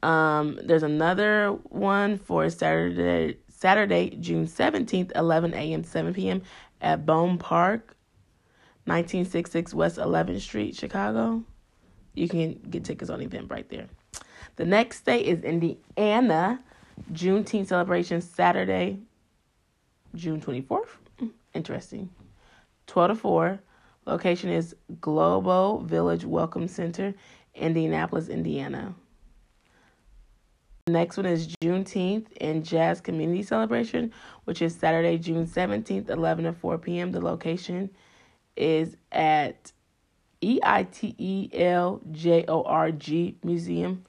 Um, 0.04 0.60
there's 0.64 0.84
another 0.84 1.52
one 1.70 2.18
for 2.18 2.50
Saturday, 2.50 3.38
Saturday, 3.62 4.10
June 4.20 4.48
17th, 4.48 5.12
11 5.16 5.54
a.m. 5.54 5.84
7 5.84 6.16
p.m. 6.16 6.42
at 6.82 7.06
Bone 7.06 7.38
Park, 7.38 7.96
1966 8.86 9.76
West 9.76 9.98
11th 9.98 10.42
Street, 10.42 10.76
Chicago. 10.76 11.44
You 12.16 12.28
can 12.28 12.54
get 12.72 12.84
tickets 12.84 13.12
on 13.12 13.20
Eventbrite 13.20 13.70
there. 13.70 13.86
The 14.56 14.66
next 14.66 15.02
day 15.02 15.24
is 15.24 15.44
Indiana, 15.44 16.60
Juneteenth 17.14 17.68
celebration 17.68 18.20
Saturday, 18.20 18.98
June 20.16 20.42
24th. 20.42 20.88
Hmm, 21.20 21.28
interesting. 21.54 22.10
12 22.88 23.12
to 23.12 23.16
4. 23.16 23.60
Location 24.08 24.50
is 24.50 24.76
Global 25.02 25.82
Village 25.82 26.26
Welcome 26.26 26.68
Center, 26.68 27.14
Indianapolis, 27.54 28.28
Indiana. 28.28 28.96
Next 30.92 31.18
one 31.18 31.26
is 31.26 31.56
Juneteenth 31.64 32.28
and 32.42 32.66
Jazz 32.66 33.00
Community 33.00 33.44
Celebration, 33.44 34.12
which 34.44 34.62
is 34.62 34.76
Saturday, 34.76 35.18
June 35.18 35.46
17th, 35.48 36.10
11 36.10 36.46
to 36.46 36.54
4 36.54 36.78
p.m. 36.80 37.12
The 37.12 37.22
location 37.22 37.90
is 38.58 38.98
at 39.12 39.72
E 40.42 40.60
I 40.64 40.84
T 40.84 41.16
E 41.18 41.50
L 41.54 42.02
J 42.12 42.44
O 42.48 42.64
R 42.64 42.92
G 42.92 43.38
Museum. 43.44 44.06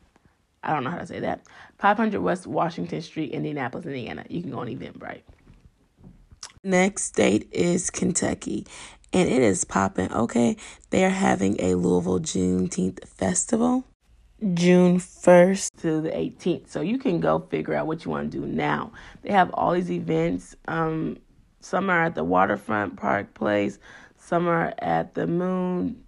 I 0.64 0.72
don't 0.72 0.82
know 0.84 0.90
how 0.90 0.98
to 0.98 1.06
say 1.06 1.20
that. 1.20 1.46
500 1.78 2.20
West 2.20 2.46
Washington 2.46 3.00
Street, 3.00 3.32
Indianapolis, 3.32 3.86
Indiana. 3.86 4.24
You 4.28 4.42
can 4.42 4.50
go 4.50 4.58
on 4.58 4.68
Eventbrite. 4.68 5.22
Next 6.64 7.04
state 7.04 7.48
is 7.52 7.90
Kentucky, 7.90 8.66
and 9.12 9.28
it 9.28 9.42
is 9.42 9.64
popping. 9.64 10.12
Okay, 10.12 10.56
they 10.90 11.04
are 11.04 11.10
having 11.10 11.60
a 11.60 11.74
Louisville 11.74 12.20
Juneteenth 12.20 13.06
festival. 13.06 13.84
June 14.54 14.98
1st 14.98 15.80
to 15.82 16.00
the 16.00 16.10
18th. 16.10 16.68
So 16.68 16.80
you 16.80 16.98
can 16.98 17.20
go 17.20 17.38
figure 17.38 17.74
out 17.74 17.86
what 17.86 18.04
you 18.04 18.10
want 18.10 18.32
to 18.32 18.40
do 18.40 18.46
now. 18.46 18.90
They 19.22 19.30
have 19.30 19.50
all 19.54 19.70
these 19.72 19.90
events. 19.90 20.56
Um, 20.66 21.18
some 21.60 21.88
are 21.90 22.04
at 22.04 22.16
the 22.16 22.24
Waterfront 22.24 22.96
Park 22.96 23.34
Place, 23.34 23.78
some 24.16 24.48
are 24.48 24.74
at 24.78 25.14
the 25.14 25.28
Moon, 25.28 26.02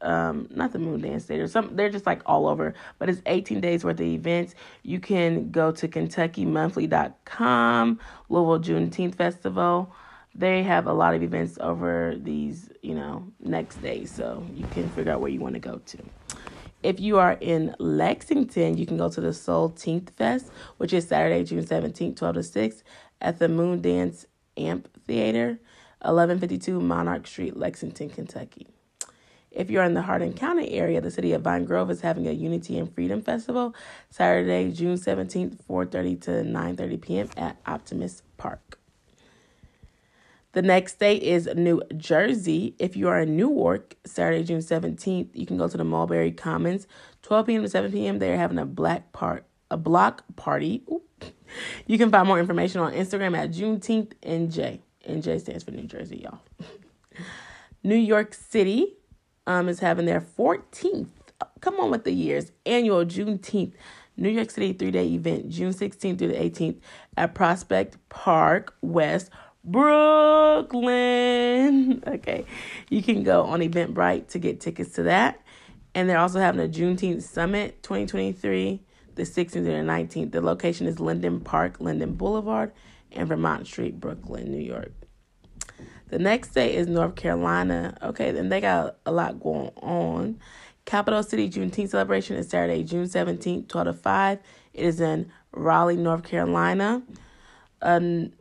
um, 0.00 0.48
not 0.50 0.72
the 0.72 0.80
Moon 0.80 1.00
Dance 1.00 1.26
Theater. 1.26 1.46
Some 1.46 1.76
they're 1.76 1.90
just 1.90 2.06
like 2.06 2.22
all 2.26 2.48
over. 2.48 2.74
But 2.98 3.08
it's 3.08 3.22
18 3.26 3.60
days 3.60 3.84
worth 3.84 4.00
of 4.00 4.06
events. 4.06 4.56
You 4.82 4.98
can 4.98 5.50
go 5.50 5.70
to 5.72 5.86
KentuckyMonthly.com, 5.86 8.00
Louisville 8.28 8.60
Juneteenth 8.60 9.14
Festival. 9.14 9.94
They 10.34 10.64
have 10.64 10.86
a 10.86 10.92
lot 10.92 11.14
of 11.14 11.22
events 11.22 11.56
over 11.60 12.14
these, 12.16 12.70
you 12.82 12.94
know, 12.94 13.26
next 13.40 13.80
days. 13.82 14.10
So 14.10 14.44
you 14.54 14.66
can 14.72 14.88
figure 14.90 15.12
out 15.12 15.20
where 15.20 15.30
you 15.30 15.40
want 15.40 15.54
to 15.54 15.60
go 15.60 15.78
to. 15.78 15.98
If 16.82 17.00
you 17.00 17.18
are 17.18 17.36
in 17.40 17.74
Lexington, 17.80 18.78
you 18.78 18.86
can 18.86 18.96
go 18.96 19.08
to 19.08 19.20
the 19.20 19.32
Soul 19.32 19.70
Teenth 19.70 20.10
Fest, 20.16 20.50
which 20.76 20.92
is 20.92 21.08
Saturday, 21.08 21.42
June 21.42 21.64
17th, 21.64 22.16
12 22.16 22.34
to 22.36 22.42
6 22.42 22.84
at 23.20 23.38
the 23.40 23.48
Moon 23.48 23.80
Dance 23.80 24.26
Amphitheater, 24.56 25.58
1152 26.02 26.80
Monarch 26.80 27.26
Street, 27.26 27.56
Lexington, 27.56 28.10
Kentucky. 28.10 28.68
If 29.50 29.70
you're 29.70 29.82
in 29.82 29.94
the 29.94 30.02
Hardin 30.02 30.34
County 30.34 30.70
area, 30.72 31.00
the 31.00 31.10
city 31.10 31.32
of 31.32 31.42
Vine 31.42 31.64
Grove 31.64 31.90
is 31.90 32.02
having 32.02 32.28
a 32.28 32.32
Unity 32.32 32.78
and 32.78 32.94
Freedom 32.94 33.22
Festival 33.22 33.74
Saturday, 34.10 34.70
June 34.70 34.96
17th, 34.96 35.56
4:30 35.68 36.20
to 36.22 36.30
9:30 36.30 37.00
p.m. 37.00 37.28
at 37.36 37.56
Optimist 37.66 38.22
Park. 38.36 38.77
The 40.58 40.62
next 40.62 40.94
state 40.94 41.22
is 41.22 41.48
New 41.54 41.80
Jersey. 41.96 42.74
If 42.80 42.96
you 42.96 43.06
are 43.06 43.20
in 43.20 43.36
Newark, 43.36 43.94
Saturday, 44.04 44.42
June 44.42 44.58
17th, 44.58 45.28
you 45.32 45.46
can 45.46 45.56
go 45.56 45.68
to 45.68 45.76
the 45.76 45.84
Mulberry 45.84 46.32
Commons, 46.32 46.88
12 47.22 47.46
p.m. 47.46 47.62
to 47.62 47.68
7 47.68 47.92
p.m. 47.92 48.18
They're 48.18 48.36
having 48.36 48.58
a 48.58 48.66
black 48.66 49.12
part 49.12 49.46
a 49.70 49.76
block 49.76 50.24
party. 50.34 50.82
You 51.86 51.96
can 51.96 52.10
find 52.10 52.26
more 52.26 52.40
information 52.40 52.80
on 52.80 52.92
Instagram 52.92 53.38
at 53.38 53.52
Juneteenth 53.52 54.14
NJ. 54.20 54.80
NJ 55.08 55.40
stands 55.40 55.62
for 55.62 55.70
New 55.70 55.84
Jersey, 55.84 56.24
y'all. 56.24 56.40
New 57.84 57.94
York 57.94 58.34
City 58.34 58.96
um, 59.46 59.68
is 59.68 59.78
having 59.78 60.06
their 60.06 60.20
14th, 60.20 61.06
come 61.60 61.78
on 61.78 61.92
with 61.92 62.02
the 62.02 62.10
years, 62.10 62.50
annual 62.66 63.04
Juneteenth 63.04 63.74
New 64.18 64.28
York 64.28 64.50
City 64.50 64.72
three 64.72 64.90
day 64.90 65.06
event, 65.06 65.48
June 65.48 65.72
16th 65.72 66.18
through 66.18 66.28
the 66.28 66.34
18th 66.34 66.80
at 67.16 67.34
Prospect 67.34 67.96
Park 68.08 68.74
West 68.82 69.30
Brooklyn. 69.64 71.38
Okay. 72.06 72.44
You 72.90 73.02
can 73.02 73.22
go 73.22 73.44
on 73.44 73.60
Eventbrite 73.60 74.28
to 74.28 74.38
get 74.38 74.60
tickets 74.60 74.92
to 74.94 75.02
that. 75.04 75.42
And 75.94 76.08
they're 76.08 76.18
also 76.18 76.40
having 76.40 76.60
a 76.60 76.68
Juneteenth 76.68 77.22
Summit 77.22 77.82
2023, 77.82 78.80
the 79.14 79.22
16th 79.22 79.56
and 79.56 79.66
the 79.66 79.70
19th. 79.92 80.32
The 80.32 80.40
location 80.40 80.86
is 80.86 81.00
Linden 81.00 81.40
Park, 81.40 81.80
Linden 81.80 82.14
Boulevard, 82.14 82.72
and 83.12 83.28
Vermont 83.28 83.66
Street, 83.66 84.00
Brooklyn, 84.00 84.50
New 84.50 84.62
York. 84.62 84.92
The 86.08 86.18
next 86.18 86.50
day 86.50 86.74
is 86.74 86.86
North 86.86 87.16
Carolina. 87.16 87.96
Okay, 88.02 88.30
then 88.30 88.48
they 88.48 88.60
got 88.60 88.96
a 89.04 89.12
lot 89.12 89.40
going 89.40 89.70
on. 89.76 90.38
Capital 90.86 91.22
City 91.22 91.50
Juneteenth 91.50 91.90
celebration 91.90 92.36
is 92.36 92.48
Saturday, 92.48 92.82
June 92.82 93.04
17th, 93.04 93.68
12 93.68 93.86
to 93.88 93.92
5. 93.92 94.38
It 94.72 94.84
is 94.84 95.00
in 95.00 95.30
Raleigh, 95.52 95.96
North 95.96 96.24
Carolina. 96.24 97.02
Um, 97.82 98.32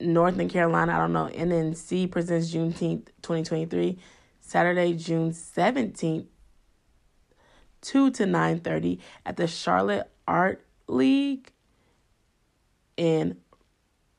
Northern 0.00 0.48
Carolina, 0.48 0.94
I 0.94 0.98
don't 0.98 1.12
know, 1.12 1.30
NNC 1.32 2.10
presents 2.10 2.52
Juneteenth 2.52 3.06
2023, 3.22 3.98
Saturday, 4.40 4.94
June 4.94 5.30
17th, 5.30 6.26
2 7.82 8.10
to 8.10 8.24
9.30 8.24 8.98
at 9.24 9.36
the 9.36 9.46
Charlotte 9.46 10.10
Art 10.26 10.64
League 10.86 11.52
in 12.96 13.38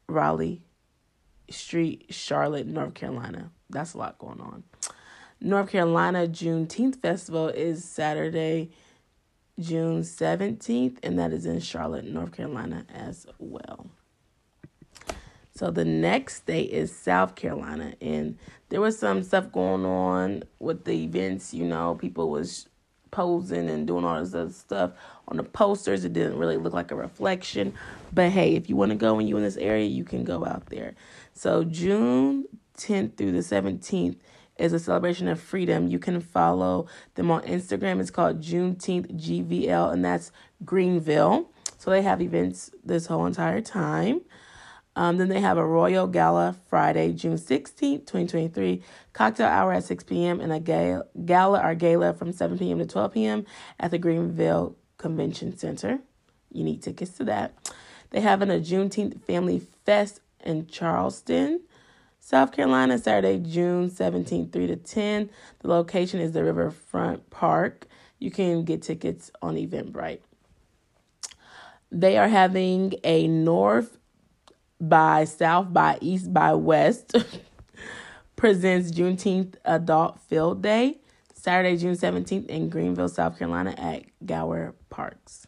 Raleigh 0.08 0.62
Street, 1.50 2.06
Charlotte, 2.10 2.68
North 2.68 2.94
Carolina. 2.94 3.52
That's 3.70 3.94
a 3.94 3.98
lot 3.98 4.18
going 4.18 4.42
on. 4.42 4.64
North 5.40 5.72
Carolina 5.72 6.28
Juneteenth 6.28 7.02
Festival 7.02 7.48
is 7.50 7.84
Saturday, 7.84 8.72
June 9.60 10.02
17th, 10.02 10.98
and 11.04 11.18
that 11.18 11.34
is 11.34 11.46
in 11.46 11.60
Charlotte, 11.60 12.06
North 12.06 12.32
Carolina 12.32 12.86
as 12.94 13.26
well. 13.40 13.90
So 15.62 15.70
the 15.70 15.86
next 15.86 16.38
state 16.38 16.72
is 16.72 16.92
South 16.92 17.36
Carolina, 17.36 17.94
and 18.02 18.36
there 18.70 18.82
was 18.82 18.98
some 18.98 19.22
stuff 19.22 19.52
going 19.52 19.86
on 19.86 20.42
with 20.58 20.86
the 20.86 21.04
events. 21.04 21.54
You 21.54 21.66
know, 21.66 21.94
people 21.94 22.32
was 22.32 22.68
posing 23.12 23.70
and 23.70 23.86
doing 23.86 24.04
all 24.04 24.20
this 24.20 24.34
other 24.34 24.52
stuff 24.52 24.94
on 25.28 25.38
the 25.38 25.44
posters. 25.44 26.04
It 26.04 26.14
didn't 26.14 26.40
really 26.40 26.58
look 26.58 26.74
like 26.74 26.90
a 26.90 26.96
reflection, 26.96 27.76
but 28.12 28.32
hey, 28.32 28.56
if 28.56 28.72
you 28.72 28.76
want 28.76 28.90
to 28.90 28.98
go 28.98 29.20
and 29.20 29.30
you 29.30 29.38
in 29.38 29.44
this 29.44 29.58
area, 29.58 29.86
you 29.86 30.04
can 30.04 30.24
go 30.24 30.44
out 30.48 30.66
there. 30.72 30.96
So 31.36 31.64
June 31.64 32.46
10th 32.80 33.18
through 33.18 33.34
the 33.34 33.38
17th 33.38 34.18
is 34.58 34.74
a 34.74 34.80
celebration 34.80 35.28
of 35.28 35.40
freedom. 35.40 35.90
You 35.90 36.00
can 36.00 36.22
follow 36.22 36.88
them 37.14 37.30
on 37.30 37.44
Instagram. 37.44 38.00
It's 38.00 38.10
called 38.10 38.42
Juneteenth 38.42 39.14
GVL, 39.14 39.94
and 39.94 40.04
that's 40.04 40.32
Greenville. 40.66 41.52
So 41.78 41.92
they 41.92 42.02
have 42.02 42.20
events 42.20 42.72
this 42.84 43.06
whole 43.06 43.28
entire 43.28 43.62
time. 43.62 44.22
Um, 44.96 45.18
then 45.18 45.30
they 45.30 45.40
have 45.40 45.58
a 45.58 45.66
Royal 45.66 46.06
Gala 46.06 46.56
Friday, 46.70 47.14
June 47.14 47.38
16th, 47.38 48.06
2023, 48.06 48.82
cocktail 49.14 49.48
hour 49.48 49.72
at 49.72 49.86
6 49.86 50.04
p.m., 50.04 50.42
and 50.42 50.52
a 50.52 50.60
gala, 50.60 51.06
gala 51.26 51.62
or 51.64 51.76
gala 51.76 52.14
from 52.14 52.34
7 52.34 52.58
p.m. 52.58 52.80
to 52.80 52.86
12 52.86 53.14
p.m. 53.14 53.46
at 53.80 53.92
the 53.92 53.98
Greenville 53.98 54.76
Convention 54.98 55.58
Center. 55.58 56.00
You 56.52 56.64
need 56.66 56.82
tickets 56.82 57.12
to 57.18 57.24
that. 57.26 57.54
They 58.10 58.20
have 58.20 58.42
an, 58.42 58.52
a 58.52 58.60
Juneteenth 58.60 59.24
Family 59.24 59.62
Fest 59.86 60.20
in 60.44 60.68
Charleston, 60.68 61.62
South 62.20 62.52
Carolina, 62.52 62.98
Saturday, 62.98 63.40
June 63.40 63.90
17th, 63.90 64.52
3 64.52 64.68
to 64.68 64.76
10. 64.76 65.30
The 65.60 65.68
location 65.70 66.20
is 66.20 66.34
the 66.34 66.44
Riverfront 66.44 67.30
Park. 67.30 67.88
You 68.20 68.30
can 68.30 68.66
get 68.66 68.82
tickets 68.82 69.32
on 69.42 69.56
Eventbrite. 69.56 70.20
They 71.92 72.18
are 72.18 72.28
having 72.28 72.94
a 73.04 73.28
North 73.28 73.98
by 74.82 75.26
South 75.26 75.72
by 75.72 75.98
East 76.02 76.34
by 76.34 76.54
West 76.54 77.16
presents 78.36 78.92
Juneteenth 78.92 79.54
Adult 79.64 80.20
Field 80.22 80.64
Day, 80.64 80.98
Saturday, 81.34 81.78
June 81.78 81.96
17th 81.96 82.48
in 82.48 82.70
Greenville, 82.70 83.08
South 83.08 83.38
Carolina 83.38 83.76
at 83.78 84.04
Gower 84.26 84.74
Parks. 84.90 85.46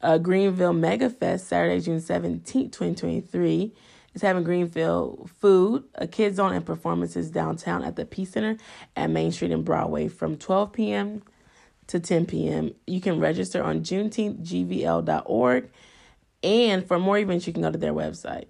Uh, 0.00 0.18
Greenville 0.18 0.72
Mega 0.72 1.10
Fest, 1.10 1.46
Saturday, 1.46 1.80
June 1.80 1.98
17th, 1.98 2.72
2023 2.72 3.72
is 4.14 4.22
having 4.22 4.42
Greenville 4.42 5.28
food, 5.38 5.84
a 5.94 6.06
kids 6.06 6.36
zone, 6.36 6.54
and 6.54 6.64
performances 6.64 7.30
downtown 7.30 7.84
at 7.84 7.96
the 7.96 8.04
Peace 8.04 8.30
Center 8.30 8.56
at 8.96 9.10
Main 9.10 9.30
Street 9.32 9.52
and 9.52 9.64
Broadway 9.64 10.08
from 10.08 10.36
12 10.36 10.72
p.m. 10.72 11.22
to 11.86 12.00
10 12.00 12.26
p.m. 12.26 12.74
You 12.86 13.00
can 13.00 13.20
register 13.20 13.62
on 13.62 13.80
juneteenthgvl.org 13.80 15.70
and 16.42 16.86
for 16.86 16.98
more 16.98 17.18
events, 17.18 17.46
you 17.46 17.52
can 17.52 17.62
go 17.62 17.70
to 17.70 17.78
their 17.78 17.94
website. 17.94 18.46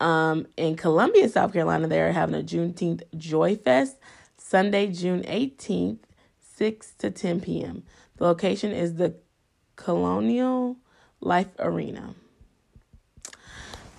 Um, 0.00 0.46
in 0.56 0.76
Columbia, 0.76 1.28
South 1.28 1.52
Carolina, 1.52 1.88
they're 1.88 2.12
having 2.12 2.36
a 2.36 2.44
Juneteenth 2.44 3.02
Joy 3.16 3.56
Fest 3.56 3.96
Sunday, 4.36 4.86
June 4.86 5.22
18th, 5.24 5.98
6 6.56 6.92
to 6.98 7.10
10 7.10 7.40
p.m. 7.40 7.82
The 8.16 8.24
location 8.24 8.72
is 8.72 8.94
the 8.94 9.14
Colonial 9.76 10.76
Life 11.20 11.48
Arena. 11.58 12.14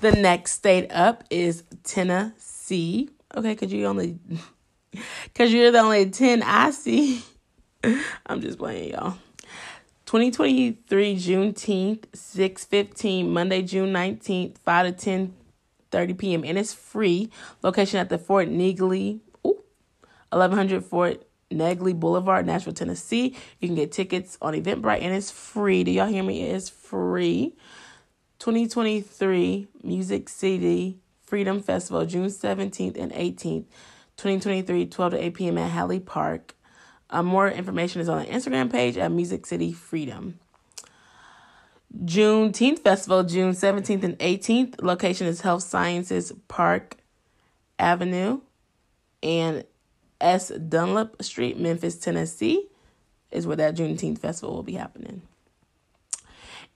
The 0.02 0.14
next 0.14 0.54
state 0.54 0.90
up 0.92 1.24
is 1.30 1.64
Tennessee. 1.84 3.10
Okay, 3.36 3.54
because 3.54 3.72
you 3.72 3.86
only, 3.86 4.18
because 5.24 5.54
you're 5.54 5.72
the 5.72 5.80
only 5.80 6.10
10 6.10 6.42
I 6.42 6.72
see. 6.72 7.22
I'm 8.26 8.42
just 8.42 8.58
playing, 8.58 8.94
y'all. 8.94 9.18
2023 10.10 11.16
Juneteenth, 11.18 12.06
615, 12.16 13.32
Monday, 13.32 13.62
June 13.62 13.94
19th, 13.94 14.58
5 14.58 14.86
to 14.88 14.92
10 14.92 15.36
30 15.92 16.14
p.m. 16.16 16.44
And 16.44 16.58
it's 16.58 16.74
free. 16.74 17.30
Location 17.62 18.00
at 18.00 18.10
the 18.10 18.18
Fort 18.18 18.48
Negley, 18.48 19.20
ooh, 19.46 19.62
1100 20.32 20.84
Fort 20.84 21.28
Negley 21.52 21.94
Boulevard, 21.94 22.48
Nashville, 22.48 22.74
Tennessee. 22.74 23.36
You 23.60 23.68
can 23.68 23.76
get 23.76 23.92
tickets 23.92 24.36
on 24.42 24.56
Eventbrite 24.56 25.04
and 25.04 25.14
it's 25.14 25.30
free. 25.30 25.84
Do 25.84 25.92
y'all 25.92 26.08
hear 26.08 26.24
me? 26.24 26.42
It 26.42 26.56
is 26.56 26.70
free. 26.70 27.56
2023 28.40 29.68
Music 29.84 30.28
City 30.28 30.98
Freedom 31.22 31.62
Festival, 31.62 32.08
June 32.08 32.30
17th 32.30 32.98
and 33.00 33.12
18th, 33.12 33.66
2023, 34.18 34.88
12 34.88 35.12
to 35.12 35.24
8 35.24 35.34
p.m. 35.36 35.60
at 35.60 35.70
Hadley 35.70 36.00
Park. 36.00 36.56
Uh, 37.10 37.24
more 37.24 37.50
information 37.50 38.02
is 38.02 38.10
on 38.10 38.20
the 38.20 38.26
Instagram 38.26 38.72
page 38.72 38.98
at 38.98 39.12
Music 39.12 39.46
City 39.46 39.74
Freedom. 39.74 40.40
Juneteenth 42.06 42.80
Festival, 42.80 43.24
June 43.24 43.54
17th 43.54 44.04
and 44.04 44.20
18th. 44.20 44.82
Location 44.82 45.26
is 45.26 45.42
Health 45.42 45.64
Sciences 45.64 46.32
Park 46.48 46.98
Avenue 47.80 48.42
and 49.24 49.64
S. 50.22 50.50
Dunlap 50.50 51.22
Street, 51.24 51.60
Memphis, 51.60 51.98
Tennessee, 51.98 52.68
is 53.32 53.48
where 53.48 53.56
that 53.56 53.76
Juneteenth 53.76 54.20
Festival 54.20 54.56
will 54.56 54.64
be 54.64 54.74
happening. 54.74 55.24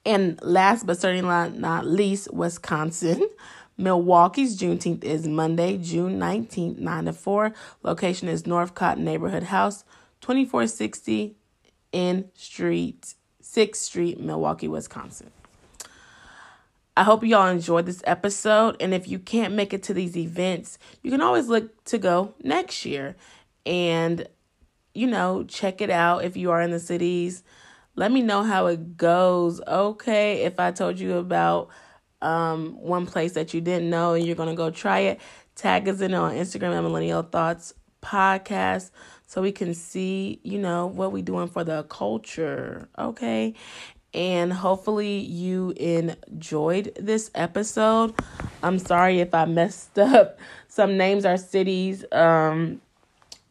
And 0.05 0.41
last 0.41 0.85
but 0.85 0.99
certainly 0.99 1.57
not 1.57 1.85
least, 1.85 2.33
Wisconsin. 2.33 3.29
Milwaukee's 3.77 4.59
Juneteenth 4.59 5.03
is 5.03 5.27
Monday, 5.27 5.77
June 5.77 6.19
19th, 6.19 6.77
9 6.77 7.05
to 7.05 7.13
4. 7.13 7.53
Location 7.81 8.27
is 8.27 8.45
Northcott 8.45 8.99
Neighborhood 8.99 9.43
House, 9.43 9.83
2460 10.23 11.35
in 11.91 12.29
Street, 12.33 13.15
6th 13.41 13.75
Street, 13.75 14.21
Milwaukee, 14.21 14.69
Wisconsin. 14.69 15.31
I 16.95 17.03
hope 17.03 17.25
you 17.25 17.35
all 17.35 17.47
enjoyed 17.47 17.85
this 17.85 18.01
episode. 18.05 18.77
And 18.79 18.93
if 18.93 19.05
you 19.05 19.19
can't 19.19 19.53
make 19.53 19.73
it 19.73 19.83
to 19.83 19.93
these 19.93 20.15
events, 20.15 20.77
you 21.01 21.11
can 21.11 21.19
always 21.19 21.49
look 21.49 21.83
to 21.85 21.97
go 21.97 22.35
next 22.41 22.85
year 22.85 23.17
and, 23.65 24.25
you 24.93 25.07
know, 25.07 25.43
check 25.43 25.81
it 25.81 25.89
out 25.89 26.23
if 26.23 26.37
you 26.37 26.51
are 26.51 26.61
in 26.61 26.71
the 26.71 26.79
cities. 26.79 27.43
Let 27.97 28.09
me 28.09 28.21
know 28.21 28.43
how 28.43 28.67
it 28.67 28.95
goes. 28.95 29.59
Okay, 29.67 30.43
if 30.43 30.57
I 30.57 30.71
told 30.71 31.01
you 31.01 31.17
about 31.17 31.67
um, 32.21 32.77
one 32.79 33.07
place 33.07 33.33
that 33.33 33.53
you 33.53 33.59
didn't 33.59 33.89
know 33.89 34.13
and 34.13 34.25
you're 34.25 34.37
going 34.37 34.47
to 34.47 34.55
go 34.55 34.69
try 34.69 34.99
it, 34.99 35.19
tag 35.55 35.89
us 35.89 35.99
in 35.99 36.13
on 36.13 36.31
Instagram 36.33 36.77
at 36.77 36.81
Millennial 36.81 37.23
Thoughts 37.23 37.73
Podcast 38.01 38.91
so 39.33 39.41
we 39.41 39.51
can 39.51 39.73
see, 39.73 40.39
you 40.43 40.59
know, 40.59 40.85
what 40.85 41.11
we're 41.11 41.23
doing 41.23 41.47
for 41.47 41.63
the 41.63 41.81
culture, 41.85 42.87
okay? 42.99 43.55
And 44.13 44.53
hopefully 44.53 45.21
you 45.21 45.71
enjoyed 45.71 46.95
this 46.99 47.31
episode. 47.33 48.13
I'm 48.61 48.77
sorry 48.77 49.21
if 49.21 49.33
I 49.33 49.45
messed 49.45 49.97
up 49.97 50.37
some 50.67 50.97
names 50.97 51.25
or 51.25 51.37
cities. 51.37 52.05
Um 52.11 52.79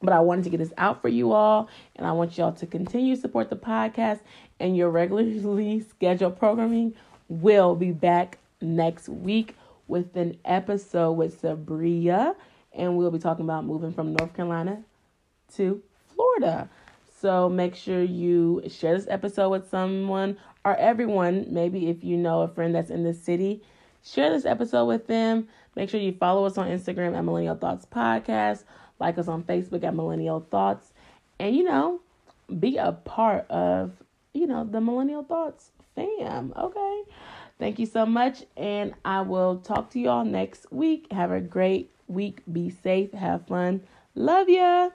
but 0.00 0.12
I 0.12 0.20
wanted 0.20 0.44
to 0.44 0.50
get 0.50 0.58
this 0.58 0.72
out 0.78 1.02
for 1.02 1.08
you 1.08 1.32
all, 1.32 1.68
and 1.96 2.06
I 2.06 2.12
want 2.12 2.36
y'all 2.38 2.52
to 2.52 2.66
continue 2.66 3.16
to 3.16 3.20
support 3.20 3.50
the 3.50 3.56
podcast 3.56 4.20
and 4.60 4.76
your 4.76 4.88
regularly 4.88 5.80
scheduled 5.90 6.38
programming 6.38 6.94
will 7.28 7.74
be 7.74 7.90
back 7.90 8.38
next 8.60 9.08
week 9.08 9.56
with 9.88 10.16
an 10.16 10.38
episode 10.44 11.12
with 11.12 11.42
Sabria, 11.42 12.36
and 12.72 12.96
we'll 12.96 13.10
be 13.10 13.18
talking 13.18 13.44
about 13.44 13.64
moving 13.64 13.92
from 13.92 14.12
North 14.14 14.34
Carolina 14.34 14.84
to 15.56 15.82
Florida. 16.14 16.68
So 17.20 17.48
make 17.48 17.74
sure 17.74 18.02
you 18.02 18.62
share 18.68 18.96
this 18.96 19.06
episode 19.08 19.50
with 19.50 19.68
someone 19.70 20.36
or 20.64 20.76
everyone. 20.76 21.46
Maybe 21.50 21.88
if 21.88 22.02
you 22.02 22.16
know 22.16 22.42
a 22.42 22.48
friend 22.48 22.74
that's 22.74 22.90
in 22.90 23.04
the 23.04 23.14
city, 23.14 23.62
share 24.04 24.30
this 24.30 24.44
episode 24.44 24.86
with 24.86 25.06
them. 25.06 25.48
Make 25.76 25.88
sure 25.88 26.00
you 26.00 26.12
follow 26.12 26.44
us 26.44 26.58
on 26.58 26.68
Instagram 26.68 27.16
at 27.16 27.24
Millennial 27.24 27.56
Thoughts 27.56 27.86
Podcast, 27.86 28.64
like 28.98 29.18
us 29.18 29.28
on 29.28 29.44
Facebook 29.44 29.84
at 29.84 29.94
Millennial 29.94 30.40
Thoughts, 30.50 30.92
and 31.38 31.56
you 31.56 31.64
know, 31.64 32.00
be 32.58 32.76
a 32.76 32.92
part 32.92 33.48
of 33.50 33.92
you 34.34 34.46
know 34.46 34.64
the 34.64 34.80
Millennial 34.80 35.22
Thoughts 35.22 35.70
fam. 35.94 36.52
Okay. 36.56 37.02
Thank 37.58 37.78
you 37.78 37.86
so 37.86 38.04
much, 38.04 38.44
and 38.56 38.94
I 39.04 39.20
will 39.20 39.58
talk 39.58 39.90
to 39.90 40.00
you 40.00 40.08
all 40.08 40.24
next 40.24 40.72
week. 40.72 41.06
Have 41.12 41.30
a 41.30 41.40
great 41.40 41.90
week. 42.08 42.40
Be 42.52 42.70
safe. 42.70 43.12
Have 43.12 43.46
fun. 43.46 43.82
Love 44.14 44.48
ya. 44.48 44.90